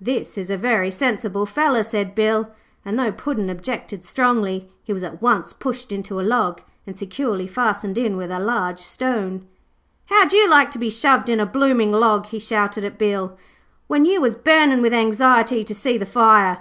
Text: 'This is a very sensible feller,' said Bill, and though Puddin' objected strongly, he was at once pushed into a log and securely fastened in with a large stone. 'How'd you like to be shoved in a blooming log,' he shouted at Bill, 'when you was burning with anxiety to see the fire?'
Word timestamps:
'This 0.00 0.36
is 0.36 0.50
a 0.50 0.56
very 0.56 0.90
sensible 0.90 1.46
feller,' 1.46 1.84
said 1.84 2.12
Bill, 2.16 2.50
and 2.84 2.98
though 2.98 3.12
Puddin' 3.12 3.48
objected 3.48 4.02
strongly, 4.02 4.68
he 4.82 4.92
was 4.92 5.04
at 5.04 5.22
once 5.22 5.52
pushed 5.52 5.92
into 5.92 6.20
a 6.20 6.26
log 6.26 6.60
and 6.88 6.98
securely 6.98 7.46
fastened 7.46 7.96
in 7.96 8.16
with 8.16 8.32
a 8.32 8.40
large 8.40 8.80
stone. 8.80 9.46
'How'd 10.06 10.32
you 10.32 10.50
like 10.50 10.72
to 10.72 10.78
be 10.80 10.90
shoved 10.90 11.28
in 11.28 11.38
a 11.38 11.46
blooming 11.46 11.92
log,' 11.92 12.26
he 12.26 12.40
shouted 12.40 12.84
at 12.84 12.98
Bill, 12.98 13.38
'when 13.86 14.04
you 14.04 14.20
was 14.20 14.34
burning 14.34 14.82
with 14.82 14.92
anxiety 14.92 15.62
to 15.62 15.72
see 15.72 15.96
the 15.96 16.04
fire?' 16.04 16.58